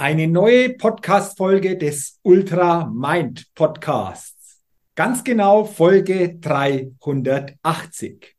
[0.00, 4.62] Eine neue Podcast-Folge des Ultra Mind Podcasts.
[4.94, 8.36] Ganz genau Folge 380.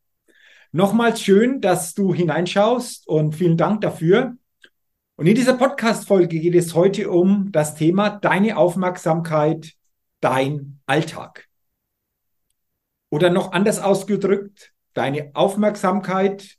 [0.72, 4.38] Nochmals schön, dass du hineinschaust und vielen Dank dafür.
[5.18, 9.74] Und in dieser Podcast-Folge geht es heute um das Thema deine Aufmerksamkeit,
[10.22, 11.50] dein Alltag.
[13.10, 16.56] Oder noch anders ausgedrückt, deine Aufmerksamkeit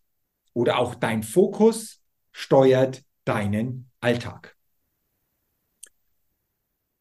[0.52, 4.59] oder auch dein Fokus steuert deinen Alltag.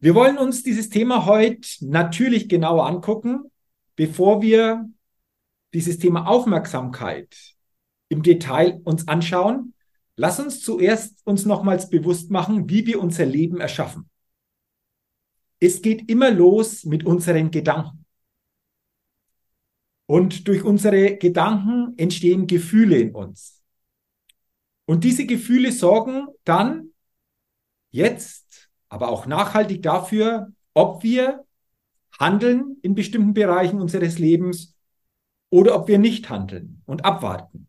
[0.01, 3.51] Wir wollen uns dieses Thema heute natürlich genauer angucken,
[3.97, 4.89] bevor wir
[5.73, 7.35] dieses Thema Aufmerksamkeit
[8.07, 9.73] im Detail uns anschauen.
[10.15, 14.09] Lass uns zuerst uns nochmals bewusst machen, wie wir unser Leben erschaffen.
[15.59, 18.05] Es geht immer los mit unseren Gedanken.
[20.05, 23.61] Und durch unsere Gedanken entstehen Gefühle in uns.
[24.85, 26.93] Und diese Gefühle sorgen dann
[27.91, 28.48] jetzt
[28.89, 31.45] aber auch nachhaltig dafür, ob wir
[32.19, 34.75] handeln in bestimmten Bereichen unseres Lebens
[35.49, 37.67] oder ob wir nicht handeln und abwarten.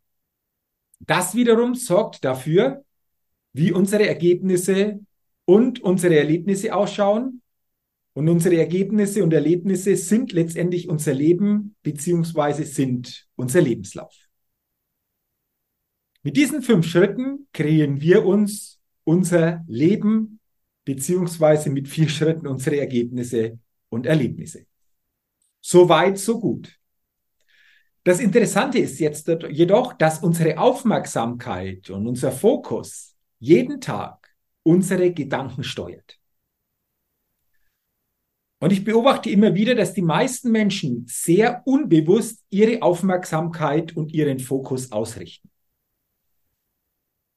[1.01, 2.85] Das wiederum sorgt dafür,
[3.53, 5.01] wie unsere Ergebnisse
[5.45, 7.43] und unsere Erlebnisse ausschauen.
[8.13, 14.15] Und unsere Ergebnisse und Erlebnisse sind letztendlich unser Leben beziehungsweise sind unser Lebenslauf.
[16.23, 20.40] Mit diesen fünf Schritten kreieren wir uns unser Leben
[20.85, 23.59] beziehungsweise mit vier Schritten unsere Ergebnisse
[23.89, 24.67] und Erlebnisse.
[25.61, 26.79] So weit, so gut.
[28.03, 35.65] Das Interessante ist jetzt jedoch, dass unsere Aufmerksamkeit und unser Fokus jeden Tag unsere Gedanken
[35.65, 36.19] steuert.
[38.63, 44.39] Und ich beobachte immer wieder, dass die meisten Menschen sehr unbewusst ihre Aufmerksamkeit und ihren
[44.39, 45.51] Fokus ausrichten.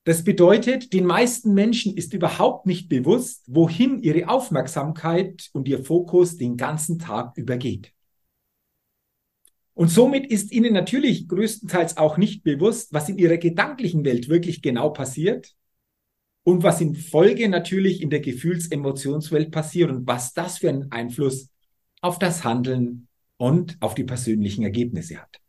[0.06, 6.38] Das bedeutet, den meisten Menschen ist überhaupt nicht bewusst, wohin ihre Aufmerksamkeit und ihr Fokus
[6.38, 7.94] den ganzen Tag übergeht.
[9.74, 14.62] Und somit ist ihnen natürlich größtenteils auch nicht bewusst, was in ihrer gedanklichen Welt wirklich
[14.62, 15.56] genau passiert
[16.44, 21.50] und was in Folge natürlich in der Gefühls-Emotionswelt passiert und was das für einen Einfluss
[22.02, 25.43] auf das Handeln und auf die persönlichen Ergebnisse hat.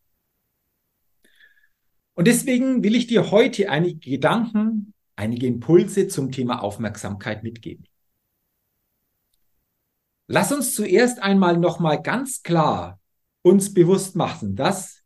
[2.14, 7.86] Und deswegen will ich dir heute einige Gedanken, einige Impulse zum Thema Aufmerksamkeit mitgeben.
[10.26, 13.00] Lass uns zuerst einmal nochmal ganz klar
[13.42, 15.02] uns bewusst machen, dass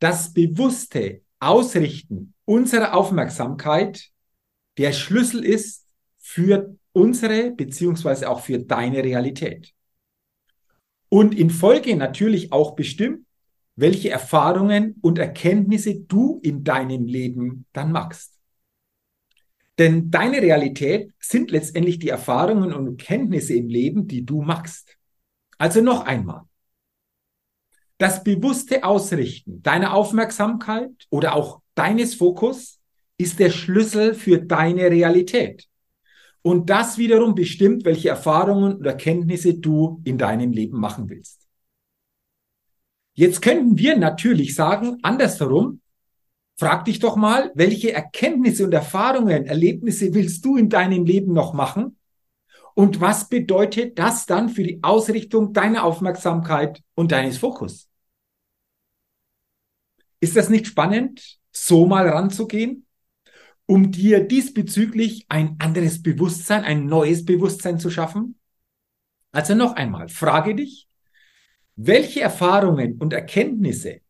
[0.00, 4.10] das bewusste Ausrichten unserer Aufmerksamkeit
[4.76, 5.86] der Schlüssel ist
[6.18, 9.72] für unsere beziehungsweise auch für deine Realität.
[11.08, 13.24] Und in Folge natürlich auch bestimmt,
[13.78, 18.34] welche Erfahrungen und Erkenntnisse du in deinem Leben dann machst.
[19.78, 24.96] Denn deine Realität sind letztendlich die Erfahrungen und Erkenntnisse im Leben, die du machst.
[25.58, 26.42] Also noch einmal.
[27.98, 32.80] Das bewusste Ausrichten deiner Aufmerksamkeit oder auch deines Fokus
[33.16, 35.68] ist der Schlüssel für deine Realität.
[36.42, 41.47] Und das wiederum bestimmt, welche Erfahrungen und Erkenntnisse du in deinem Leben machen willst.
[43.18, 45.80] Jetzt könnten wir natürlich sagen, andersherum,
[46.60, 51.52] Frag dich doch mal, welche Erkenntnisse und Erfahrungen, Erlebnisse willst du in deinem Leben noch
[51.52, 51.96] machen?
[52.74, 57.88] Und was bedeutet das dann für die Ausrichtung deiner Aufmerksamkeit und deines Fokus?
[60.18, 62.86] Ist das nicht spannend, so mal ranzugehen,
[63.66, 68.36] um dir diesbezüglich ein anderes Bewusstsein, ein neues Bewusstsein zu schaffen?
[69.30, 70.87] Also noch einmal, frage dich,
[71.80, 74.00] welche Erfahrungen und Erkenntnisse,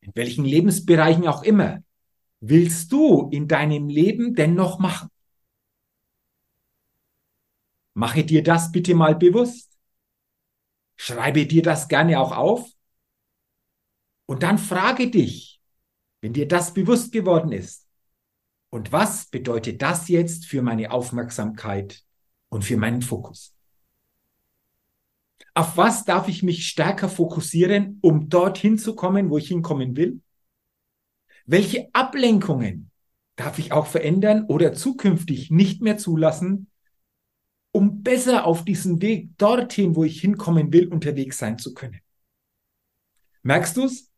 [0.00, 1.84] in welchen Lebensbereichen auch immer,
[2.40, 5.10] willst du in deinem Leben denn noch machen?
[7.92, 9.78] Mache dir das bitte mal bewusst.
[10.96, 12.70] Schreibe dir das gerne auch auf.
[14.26, 15.60] Und dann frage dich,
[16.22, 17.86] wenn dir das bewusst geworden ist,
[18.72, 22.02] und was bedeutet das jetzt für meine Aufmerksamkeit
[22.48, 23.52] und für meinen Fokus?
[25.54, 30.20] Auf was darf ich mich stärker fokussieren, um dorthin zu kommen, wo ich hinkommen will?
[31.46, 32.90] Welche Ablenkungen
[33.36, 36.68] darf ich auch verändern oder zukünftig nicht mehr zulassen,
[37.72, 42.00] um besser auf diesem Weg dorthin, wo ich hinkommen will, unterwegs sein zu können?
[43.42, 44.10] Merkst du es?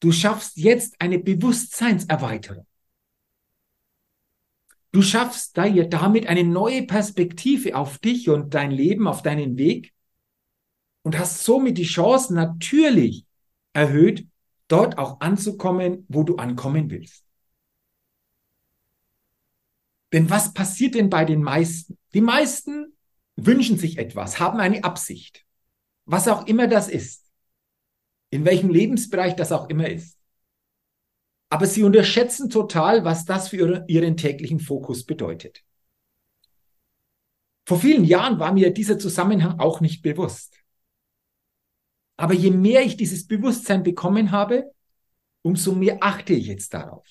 [0.00, 2.66] Du schaffst jetzt eine Bewusstseinserweiterung.
[4.92, 9.92] Du schaffst damit eine neue Perspektive auf dich und dein Leben, auf deinen Weg
[11.02, 13.24] und hast somit die Chance natürlich
[13.72, 14.26] erhöht,
[14.68, 17.24] dort auch anzukommen, wo du ankommen willst.
[20.12, 21.98] Denn was passiert denn bei den meisten?
[22.14, 22.96] Die meisten
[23.36, 25.44] wünschen sich etwas, haben eine Absicht,
[26.06, 27.30] was auch immer das ist,
[28.30, 30.18] in welchem Lebensbereich das auch immer ist.
[31.50, 35.62] Aber sie unterschätzen total, was das für ihren täglichen Fokus bedeutet.
[37.66, 40.57] Vor vielen Jahren war mir dieser Zusammenhang auch nicht bewusst.
[42.18, 44.74] Aber je mehr ich dieses Bewusstsein bekommen habe,
[45.42, 47.06] umso mehr achte ich jetzt darauf.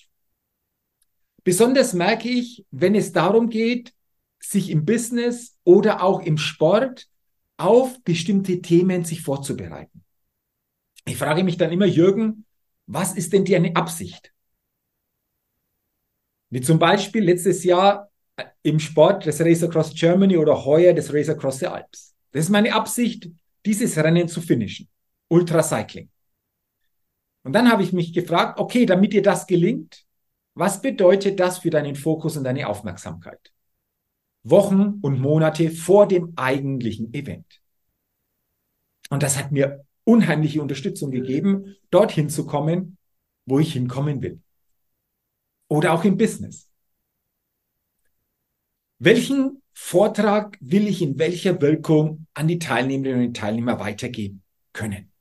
[1.43, 3.93] Besonders merke ich, wenn es darum geht,
[4.39, 7.07] sich im Business oder auch im Sport
[7.55, 10.03] auf bestimmte Themen sich vorzubereiten.
[11.05, 12.45] Ich frage mich dann immer, Jürgen,
[12.85, 14.33] was ist denn dir eine Absicht?
[16.49, 18.11] Wie zum Beispiel letztes Jahr
[18.61, 22.13] im Sport das Race Across Germany oder heuer das Race Across the Alps.
[22.31, 23.29] Das ist meine Absicht,
[23.65, 24.89] dieses Rennen zu finishen.
[25.29, 26.09] Ultracycling.
[27.43, 30.05] Und dann habe ich mich gefragt, okay, damit dir das gelingt,
[30.53, 33.53] was bedeutet das für deinen Fokus und deine Aufmerksamkeit?
[34.43, 37.61] Wochen und Monate vor dem eigentlichen Event.
[39.09, 42.97] Und das hat mir unheimliche Unterstützung gegeben, dorthin zu kommen,
[43.45, 44.41] wo ich hinkommen will.
[45.69, 46.69] Oder auch im Business.
[48.99, 54.43] Welchen Vortrag will ich in welcher Wirkung an die Teilnehmerinnen und Teilnehmer weitergeben
[54.73, 55.11] können?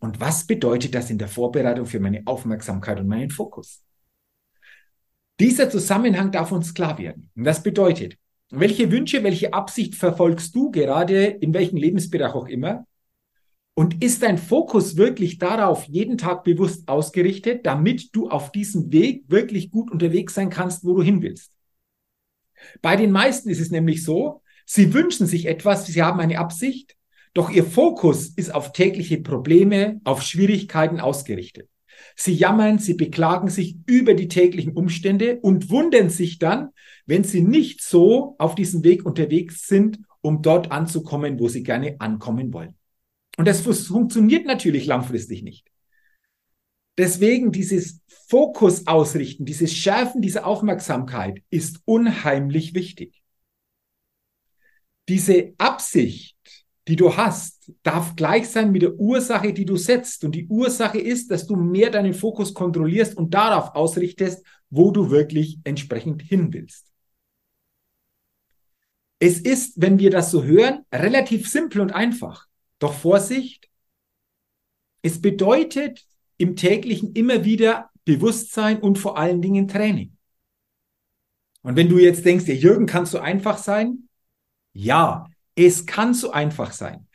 [0.00, 3.82] Und was bedeutet das in der Vorbereitung für meine Aufmerksamkeit und meinen Fokus?
[5.40, 7.30] Dieser Zusammenhang darf uns klar werden.
[7.36, 8.16] Und das bedeutet,
[8.50, 12.86] welche Wünsche, welche Absicht verfolgst du gerade in welchem Lebensbereich auch immer?
[13.74, 19.24] Und ist dein Fokus wirklich darauf jeden Tag bewusst ausgerichtet, damit du auf diesem Weg
[19.28, 21.52] wirklich gut unterwegs sein kannst, wo du hin willst?
[22.82, 26.97] Bei den meisten ist es nämlich so, sie wünschen sich etwas, sie haben eine Absicht,
[27.38, 31.68] doch ihr Fokus ist auf tägliche Probleme, auf Schwierigkeiten ausgerichtet.
[32.16, 36.70] Sie jammern, sie beklagen sich über die täglichen Umstände und wundern sich dann,
[37.06, 41.94] wenn sie nicht so auf diesem Weg unterwegs sind, um dort anzukommen, wo sie gerne
[42.00, 42.74] ankommen wollen.
[43.36, 45.68] Und das funktioniert natürlich langfristig nicht.
[46.98, 53.22] Deswegen dieses Fokus ausrichten, dieses Schärfen dieser Aufmerksamkeit ist unheimlich wichtig.
[55.08, 56.36] Diese Absicht,
[56.88, 60.24] die du hast, darf gleich sein mit der Ursache, die du setzt.
[60.24, 65.10] Und die Ursache ist, dass du mehr deinen Fokus kontrollierst und darauf ausrichtest, wo du
[65.10, 66.86] wirklich entsprechend hin willst.
[69.20, 72.46] Es ist, wenn wir das so hören, relativ simpel und einfach.
[72.78, 73.68] Doch Vorsicht,
[75.02, 76.06] es bedeutet
[76.38, 80.16] im täglichen immer wieder Bewusstsein und vor allen Dingen Training.
[81.60, 84.08] Und wenn du jetzt denkst, ja, Jürgen, kann so einfach sein?
[84.72, 85.26] Ja,
[85.66, 87.06] es kann so einfach sein.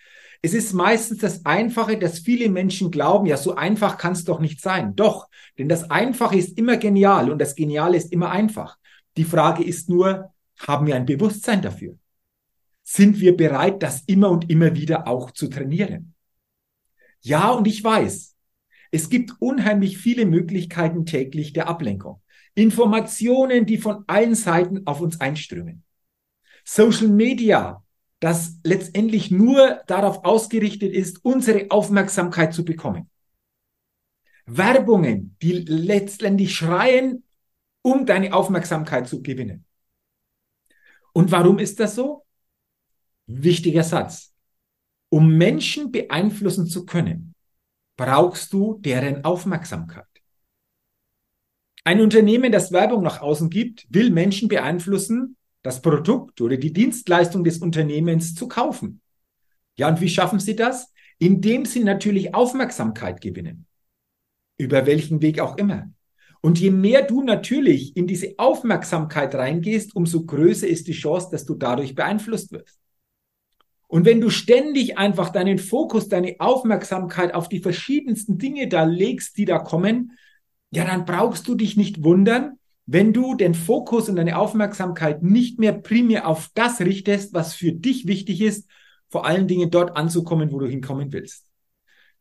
[0.41, 4.41] Es ist meistens das Einfache, dass viele Menschen glauben, ja, so einfach kann es doch
[4.41, 4.95] nicht sein.
[4.95, 8.77] Doch, denn das Einfache ist immer genial und das Geniale ist immer einfach.
[9.15, 11.97] Die Frage ist nur, haben wir ein Bewusstsein dafür?
[12.83, 16.13] Sind wir bereit, das immer und immer wieder auch zu trainieren?
[17.21, 18.35] Ja, und ich weiß,
[18.91, 22.21] es gibt unheimlich viele Möglichkeiten täglich der Ablenkung.
[22.53, 25.83] Informationen, die von allen Seiten auf uns einströmen.
[26.65, 27.81] Social Media,
[28.23, 33.09] das letztendlich nur darauf ausgerichtet ist, unsere Aufmerksamkeit zu bekommen.
[34.45, 37.25] Werbungen, die letztendlich schreien
[37.81, 39.65] um deine Aufmerksamkeit zu gewinnen.
[41.11, 42.25] Und warum ist das so?
[43.25, 44.33] Wichtiger Satz.
[45.09, 47.35] Um Menschen beeinflussen zu können,
[47.97, 50.07] brauchst du deren Aufmerksamkeit.
[51.83, 57.43] Ein Unternehmen, das Werbung nach außen gibt, will Menschen beeinflussen, das Produkt oder die Dienstleistung
[57.43, 59.01] des Unternehmens zu kaufen.
[59.75, 60.93] Ja, und wie schaffen sie das?
[61.17, 63.65] Indem sie natürlich Aufmerksamkeit gewinnen.
[64.57, 65.89] Über welchen Weg auch immer.
[66.41, 71.45] Und je mehr du natürlich in diese Aufmerksamkeit reingehst, umso größer ist die Chance, dass
[71.45, 72.79] du dadurch beeinflusst wirst.
[73.87, 79.37] Und wenn du ständig einfach deinen Fokus, deine Aufmerksamkeit auf die verschiedensten Dinge da legst,
[79.37, 80.17] die da kommen,
[80.71, 85.59] ja, dann brauchst du dich nicht wundern, wenn du den Fokus und deine Aufmerksamkeit nicht
[85.59, 88.67] mehr primär auf das richtest, was für dich wichtig ist,
[89.09, 91.45] vor allen Dingen dort anzukommen, wo du hinkommen willst.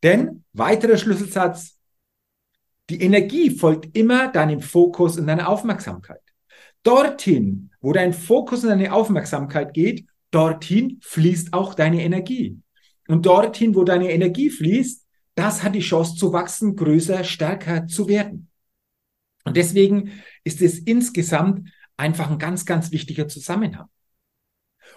[0.02, 1.78] Denn weiterer Schlüsselsatz,
[2.90, 6.20] die Energie folgt immer deinem Fokus und deiner Aufmerksamkeit.
[6.82, 12.58] Dorthin, wo dein Fokus und deine Aufmerksamkeit geht, dorthin fließt auch deine Energie.
[13.08, 18.08] Und dorthin, wo deine Energie fließt, das hat die Chance zu wachsen, größer, stärker zu
[18.08, 18.51] werden.
[19.44, 20.12] Und deswegen
[20.44, 23.88] ist es insgesamt einfach ein ganz, ganz wichtiger Zusammenhang.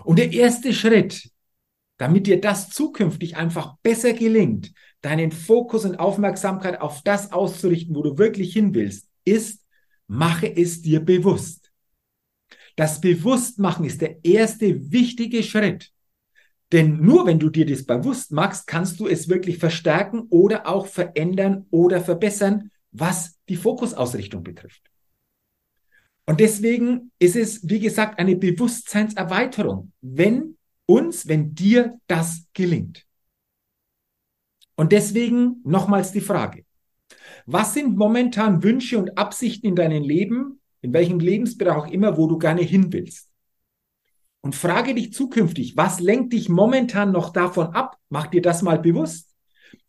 [0.04, 1.32] Und der erste Schritt,
[1.98, 8.02] damit dir das zukünftig einfach besser gelingt, deinen Fokus und Aufmerksamkeit auf das auszurichten, wo
[8.02, 9.64] du wirklich hin willst, ist,
[10.08, 11.72] mache es dir bewusst.
[12.76, 15.92] Das Bewusstmachen ist der erste wichtige Schritt.
[16.72, 20.88] Denn nur wenn du dir das bewusst machst, kannst du es wirklich verstärken oder auch
[20.88, 24.82] verändern oder verbessern, was die Fokusausrichtung betrifft.
[26.26, 33.06] Und deswegen ist es, wie gesagt, eine Bewusstseinserweiterung, wenn uns, wenn dir das gelingt.
[34.76, 36.66] Und deswegen nochmals die Frage.
[37.46, 42.28] Was sind momentan Wünsche und Absichten in deinem Leben, in welchem Lebensbereich auch immer, wo
[42.28, 43.30] du gerne hin willst?
[44.42, 47.98] Und frage dich zukünftig, was lenkt dich momentan noch davon ab?
[48.10, 49.35] Mach dir das mal bewusst,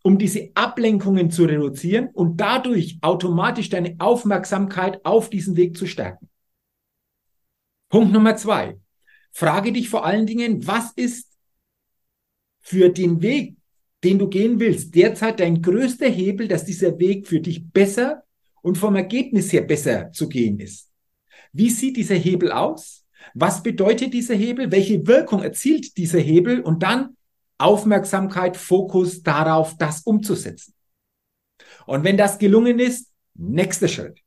[0.03, 6.29] um diese Ablenkungen zu reduzieren und dadurch automatisch deine Aufmerksamkeit auf diesen Weg zu stärken.
[7.89, 8.79] Punkt Nummer zwei.
[9.33, 11.37] Frage dich vor allen Dingen, was ist
[12.61, 13.57] für den Weg,
[14.03, 18.23] den du gehen willst, derzeit dein größter Hebel, dass dieser Weg für dich besser
[18.63, 20.91] und vom Ergebnis her besser zu gehen ist.
[21.53, 23.05] Wie sieht dieser Hebel aus?
[23.35, 24.71] Was bedeutet dieser Hebel?
[24.71, 26.61] Welche Wirkung erzielt dieser Hebel?
[26.61, 27.16] Und dann
[27.59, 30.75] Aufmerksamkeit, Fokus darauf, das umzusetzen.
[31.87, 34.21] Und wenn das gelungen ist, nächster Schritt.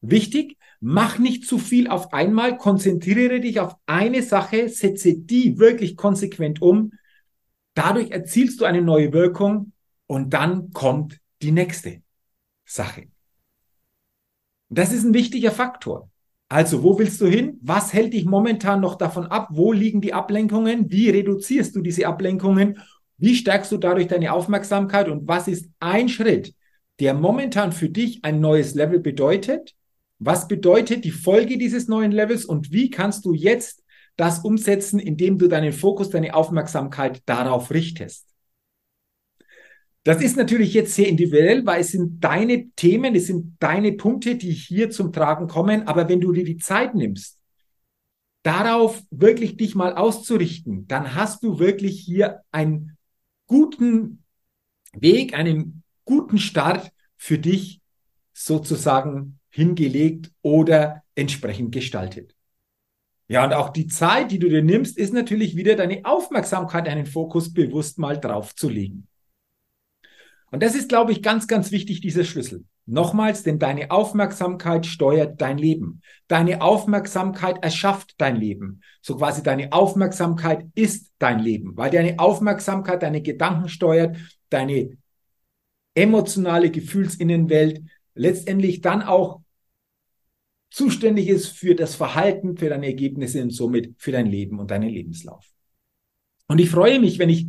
[0.00, 5.96] Wichtig, mach nicht zu viel auf einmal, konzentriere dich auf eine Sache, setze die wirklich
[5.96, 6.92] konsequent um
[7.74, 9.72] Dadurch erzielst du eine neue Wirkung
[10.06, 12.02] und dann kommt die nächste
[12.64, 13.08] Sache.
[14.68, 16.10] Das ist ein wichtiger Faktor.
[16.52, 17.58] Also, wo willst du hin?
[17.62, 19.48] Was hält dich momentan noch davon ab?
[19.52, 20.90] Wo liegen die Ablenkungen?
[20.90, 22.78] Wie reduzierst du diese Ablenkungen?
[23.16, 25.08] Wie stärkst du dadurch deine Aufmerksamkeit?
[25.08, 26.54] Und was ist ein Schritt,
[27.00, 29.74] der momentan für dich ein neues Level bedeutet?
[30.18, 32.44] Was bedeutet die Folge dieses neuen Levels?
[32.44, 33.82] Und wie kannst du jetzt
[34.16, 38.31] das umsetzen, indem du deinen Fokus, deine Aufmerksamkeit darauf richtest.
[40.04, 44.34] Das ist natürlich jetzt sehr individuell, weil es sind deine Themen, es sind deine Punkte,
[44.34, 45.86] die hier zum Tragen kommen.
[45.86, 47.38] Aber wenn du dir die Zeit nimmst,
[48.42, 52.96] darauf wirklich dich mal auszurichten, dann hast du wirklich hier einen
[53.46, 54.24] guten
[54.92, 57.80] Weg, einen guten Start für dich
[58.32, 62.34] sozusagen hingelegt oder entsprechend gestaltet.
[63.28, 67.06] Ja, und auch die Zeit, die du dir nimmst, ist natürlich wieder deine Aufmerksamkeit, deinen
[67.06, 69.06] Fokus bewusst mal drauf zu legen.
[70.52, 72.64] Und das ist, glaube ich, ganz, ganz wichtig, dieser Schlüssel.
[72.84, 76.02] Nochmals, denn deine Aufmerksamkeit steuert dein Leben.
[76.28, 78.82] Deine Aufmerksamkeit erschafft dein Leben.
[79.00, 84.18] So quasi deine Aufmerksamkeit ist dein Leben, weil deine Aufmerksamkeit deine Gedanken steuert,
[84.50, 84.98] deine
[85.94, 87.82] emotionale Gefühlsinnenwelt,
[88.14, 89.40] letztendlich dann auch
[90.70, 94.90] zuständig ist für das Verhalten, für deine Ergebnisse und somit für dein Leben und deinen
[94.90, 95.46] Lebenslauf.
[96.48, 97.46] Und ich freue mich, wenn ich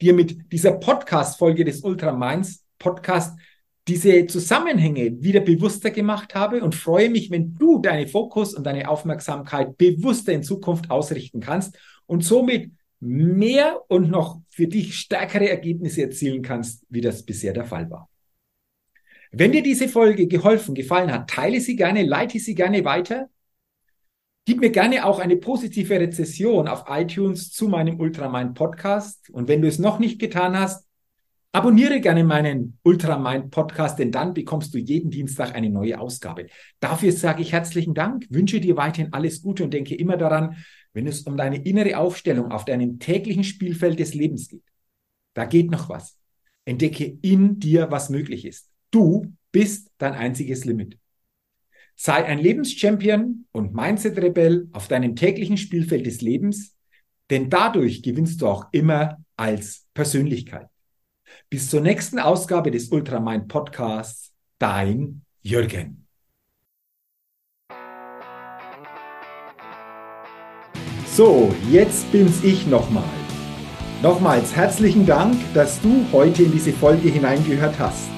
[0.00, 3.38] dir mit dieser Podcast-Folge des Ultra Minds Podcast
[3.86, 8.88] diese Zusammenhänge wieder bewusster gemacht habe und freue mich, wenn du deine Fokus und deine
[8.88, 16.02] Aufmerksamkeit bewusster in Zukunft ausrichten kannst und somit mehr und noch für dich stärkere Ergebnisse
[16.02, 18.08] erzielen kannst, wie das bisher der Fall war.
[19.30, 23.28] Wenn dir diese Folge geholfen, gefallen hat, teile sie gerne, leite sie gerne weiter.
[24.46, 29.30] Gib mir gerne auch eine positive Rezession auf iTunes zu meinem Ultramind Podcast.
[29.30, 30.86] Und wenn du es noch nicht getan hast,
[31.54, 36.48] Abonniere gerne meinen Ultramind Podcast, denn dann bekommst du jeden Dienstag eine neue Ausgabe.
[36.80, 40.56] Dafür sage ich herzlichen Dank, wünsche dir weiterhin alles Gute und denke immer daran,
[40.94, 44.64] wenn es um deine innere Aufstellung auf deinem täglichen Spielfeld des Lebens geht.
[45.34, 46.18] Da geht noch was.
[46.64, 48.68] Entdecke in dir, was möglich ist.
[48.90, 50.98] Du bist dein einziges Limit.
[51.96, 56.76] Sei ein Lebenschampion und Mindset-Rebell auf deinem täglichen Spielfeld des Lebens,
[57.30, 60.68] denn dadurch gewinnst du auch immer als Persönlichkeit.
[61.48, 66.06] Bis zur nächsten Ausgabe des Ultramind Podcasts, dein Jürgen.
[71.06, 73.08] So, jetzt bin's ich nochmal.
[74.02, 78.08] Nochmals herzlichen Dank, dass du heute in diese Folge hineingehört hast.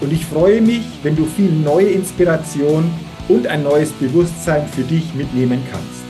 [0.00, 2.90] Und ich freue mich, wenn du viel neue Inspiration
[3.30, 6.02] und ein neues Bewusstsein für dich mitnehmen kannst.